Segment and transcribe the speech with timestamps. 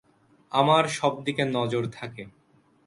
[0.51, 2.23] আমার সবদিকে নজর থাকে।